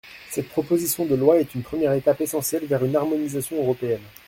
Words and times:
Cette 0.31 0.49
proposition 0.49 1.05
de 1.05 1.13
loi 1.13 1.39
est 1.39 1.53
une 1.53 1.61
première 1.61 1.93
étape 1.93 2.21
essentielle 2.21 2.65
vers 2.65 2.83
une 2.83 2.95
harmonisation 2.95 3.57
européenne. 3.61 4.01